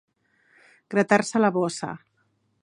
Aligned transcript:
Gratar-se 0.95 1.43
la 1.45 1.53
bossa. 1.59 1.93